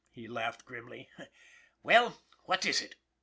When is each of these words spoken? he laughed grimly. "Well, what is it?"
he 0.09 0.27
laughed 0.27 0.65
grimly. 0.65 1.07
"Well, 1.83 2.23
what 2.45 2.65
is 2.65 2.81
it?" 2.81 2.95